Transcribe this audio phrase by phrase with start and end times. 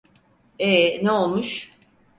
[0.59, 1.71] Ee, ne olmuş?